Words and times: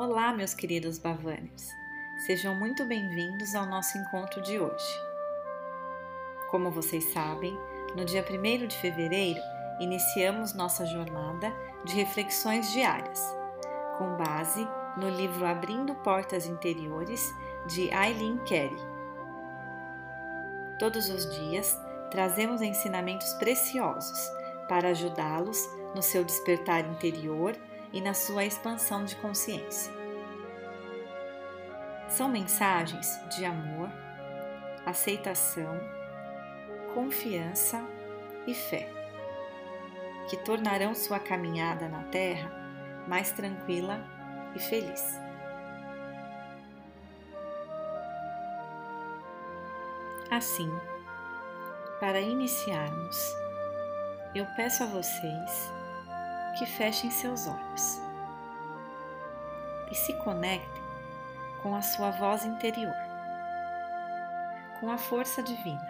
Olá, 0.00 0.32
meus 0.32 0.54
queridos 0.54 0.96
Bavâners! 0.96 1.74
Sejam 2.24 2.54
muito 2.54 2.84
bem-vindos 2.84 3.52
ao 3.56 3.66
nosso 3.66 3.98
encontro 3.98 4.40
de 4.42 4.56
hoje. 4.56 5.00
Como 6.52 6.70
vocês 6.70 7.02
sabem, 7.12 7.58
no 7.96 8.04
dia 8.04 8.24
1 8.24 8.68
de 8.68 8.76
fevereiro 8.76 9.40
iniciamos 9.80 10.54
nossa 10.54 10.86
jornada 10.86 11.52
de 11.84 11.96
reflexões 11.96 12.70
diárias, 12.70 13.20
com 13.98 14.16
base 14.16 14.64
no 14.96 15.08
livro 15.08 15.44
Abrindo 15.44 15.96
Portas 15.96 16.46
Interiores 16.46 17.34
de 17.66 17.90
Eileen 17.92 18.38
Carey. 18.48 18.78
Todos 20.78 21.08
os 21.08 21.28
dias 21.34 21.76
trazemos 22.12 22.62
ensinamentos 22.62 23.32
preciosos 23.32 24.30
para 24.68 24.90
ajudá-los 24.90 25.68
no 25.92 26.02
seu 26.02 26.22
despertar 26.22 26.88
interior 26.88 27.56
e 27.92 28.00
na 28.00 28.14
sua 28.14 28.44
expansão 28.44 29.04
de 29.04 29.16
consciência. 29.16 29.97
São 32.08 32.26
mensagens 32.26 33.20
de 33.28 33.44
amor, 33.44 33.90
aceitação, 34.86 35.78
confiança 36.94 37.84
e 38.46 38.54
fé, 38.54 38.90
que 40.30 40.36
tornarão 40.38 40.94
sua 40.94 41.20
caminhada 41.20 41.86
na 41.86 42.04
Terra 42.04 42.50
mais 43.06 43.30
tranquila 43.32 44.02
e 44.54 44.58
feliz. 44.58 45.20
Assim, 50.30 50.70
para 52.00 52.20
iniciarmos, 52.20 53.16
eu 54.34 54.46
peço 54.56 54.82
a 54.82 54.86
vocês 54.86 55.72
que 56.58 56.64
fechem 56.64 57.10
seus 57.10 57.46
olhos 57.46 58.00
e 59.90 59.94
se 59.94 60.12
conectem 60.14 60.87
com 61.62 61.74
a 61.74 61.82
sua 61.82 62.10
voz 62.10 62.44
interior, 62.44 62.94
com 64.80 64.90
a 64.90 64.98
força 64.98 65.42
divina, 65.42 65.86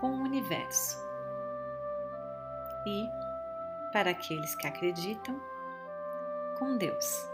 com 0.00 0.10
o 0.10 0.22
universo 0.22 1.02
e, 2.86 3.08
para 3.92 4.10
aqueles 4.10 4.54
que 4.54 4.66
acreditam, 4.66 5.40
com 6.58 6.76
Deus. 6.76 7.28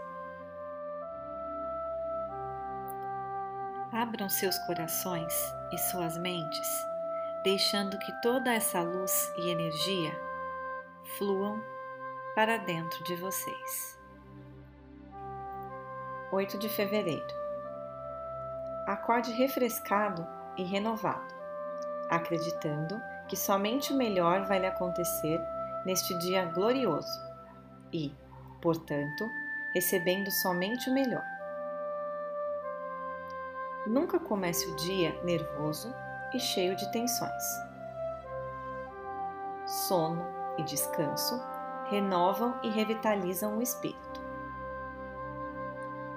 Abram 3.91 4.29
seus 4.29 4.57
corações 4.59 5.33
e 5.71 5.77
suas 5.77 6.17
mentes, 6.17 6.85
deixando 7.43 7.97
que 7.99 8.21
toda 8.21 8.53
essa 8.53 8.81
luz 8.81 9.31
e 9.37 9.49
energia 9.49 10.13
fluam 11.17 11.61
para 12.33 12.57
dentro 12.57 13.03
de 13.03 13.15
vocês. 13.17 14.00
8 16.31 16.57
de 16.57 16.69
fevereiro. 16.69 17.27
Acorde 18.87 19.31
refrescado 19.33 20.25
e 20.57 20.63
renovado, 20.63 21.33
acreditando 22.09 23.01
que 23.27 23.35
somente 23.35 23.91
o 23.91 23.97
melhor 23.97 24.45
vai 24.45 24.59
lhe 24.59 24.65
acontecer 24.65 25.41
neste 25.85 26.17
dia 26.19 26.45
glorioso 26.45 27.19
e, 27.91 28.15
portanto, 28.61 29.29
recebendo 29.73 30.31
somente 30.31 30.89
o 30.89 30.93
melhor. 30.93 31.25
Nunca 33.85 34.19
comece 34.19 34.65
o 34.67 34.75
dia 34.77 35.19
nervoso 35.23 35.93
e 36.33 36.39
cheio 36.39 36.75
de 36.75 36.89
tensões. 36.91 37.43
Sono 39.65 40.25
e 40.57 40.63
descanso 40.63 41.41
renovam 41.89 42.57
e 42.63 42.69
revitalizam 42.69 43.57
o 43.57 43.61
espírito. 43.61 44.20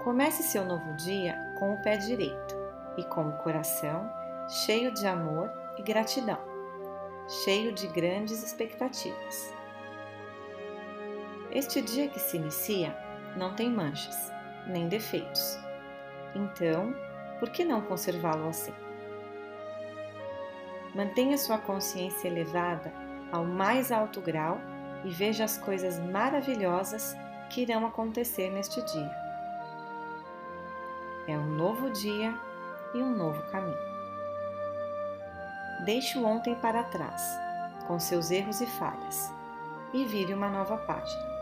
Comece 0.04 0.42
seu 0.42 0.66
novo 0.66 0.92
dia 0.96 1.34
com 1.58 1.72
o 1.72 1.78
pé 1.78 1.96
direito 1.96 2.54
e 2.94 3.02
com 3.04 3.26
o 3.26 3.38
coração 3.38 4.12
cheio 4.46 4.92
de 4.92 5.06
amor 5.06 5.50
e 5.78 5.82
gratidão, 5.82 6.38
cheio 7.42 7.72
de 7.72 7.86
grandes 7.86 8.42
expectativas. 8.42 9.50
Este 11.50 11.80
dia 11.80 12.06
que 12.08 12.20
se 12.20 12.36
inicia 12.36 12.94
não 13.34 13.54
tem 13.54 13.70
manchas, 13.70 14.30
nem 14.66 14.88
defeitos. 14.88 15.58
Então, 16.34 16.94
por 17.38 17.48
que 17.48 17.64
não 17.64 17.80
conservá-lo 17.80 18.46
assim? 18.46 18.74
Mantenha 20.94 21.38
sua 21.38 21.56
consciência 21.56 22.28
elevada 22.28 22.92
ao 23.32 23.46
mais 23.46 23.90
alto 23.90 24.20
grau 24.20 24.60
e 25.02 25.08
veja 25.08 25.44
as 25.44 25.56
coisas 25.56 25.98
maravilhosas 25.98 27.16
que 27.48 27.62
irão 27.62 27.86
acontecer 27.86 28.50
neste 28.50 28.82
dia. 28.82 29.23
É 31.26 31.38
um 31.38 31.46
novo 31.46 31.90
dia 31.90 32.34
e 32.92 33.02
um 33.02 33.16
novo 33.16 33.42
caminho. 33.50 33.76
Deixe 35.84 36.18
o 36.18 36.24
ontem 36.24 36.54
para 36.54 36.84
trás, 36.84 37.22
com 37.86 37.98
seus 37.98 38.30
erros 38.30 38.60
e 38.60 38.66
falhas, 38.66 39.32
e 39.92 40.04
vire 40.04 40.34
uma 40.34 40.48
nova 40.48 40.76
página. 40.76 41.34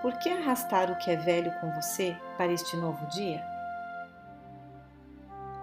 Por 0.00 0.16
que 0.18 0.30
arrastar 0.30 0.90
o 0.90 0.96
que 0.96 1.10
é 1.10 1.16
velho 1.16 1.52
com 1.60 1.70
você 1.72 2.16
para 2.36 2.52
este 2.52 2.76
novo 2.76 3.04
dia? 3.06 3.42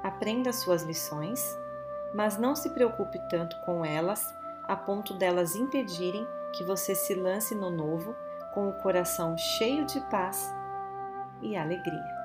Aprenda 0.04 0.52
suas 0.52 0.84
lições, 0.84 1.58
mas 2.14 2.38
não 2.38 2.56
se 2.56 2.70
preocupe 2.72 3.20
tanto 3.30 3.56
com 3.62 3.86
elas 3.86 4.22
a 4.68 4.76
ponto 4.76 5.14
delas 5.14 5.56
impedirem 5.56 6.28
que 6.54 6.64
você 6.64 6.94
se 6.94 7.16
lance 7.16 7.56
no 7.56 7.70
novo 7.70 8.16
com 8.54 8.68
o 8.70 8.74
coração 8.82 9.38
cheio 9.38 9.86
de 9.86 10.00
paz 10.10 10.54
e 11.42 11.56
alegria. 11.56 12.16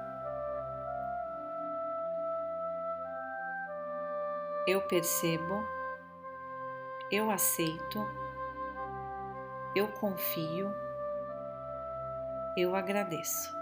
Eu 4.66 4.82
percebo, 4.82 5.64
eu 7.10 7.30
aceito, 7.30 8.06
eu 9.74 9.88
confio, 9.88 10.72
eu 12.56 12.74
agradeço. 12.74 13.52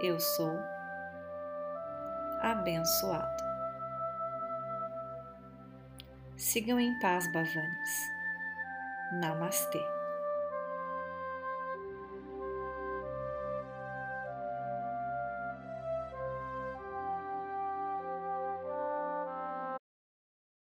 Eu 0.00 0.20
sou 0.20 0.58
abençoado. 2.40 3.44
Sigam 6.36 6.78
em 6.78 6.98
paz, 6.98 7.26
Bavanes. 7.32 7.90
Namastê. 9.12 10.03